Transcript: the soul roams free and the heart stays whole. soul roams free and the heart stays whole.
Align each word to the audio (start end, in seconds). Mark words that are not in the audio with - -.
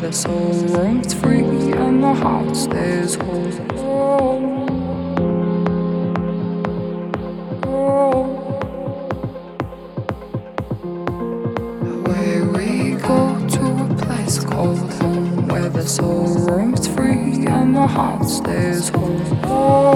the 0.00 0.12
soul 0.12 0.52
roams 0.68 1.12
free 1.12 1.72
and 1.72 2.02
the 2.02 2.14
heart 2.14 2.56
stays 2.56 3.16
whole. 3.16 3.38
soul 15.88 16.26
roams 16.46 16.86
free 16.86 17.46
and 17.46 17.74
the 17.74 17.86
heart 17.86 18.28
stays 18.28 18.90
whole. 18.90 19.87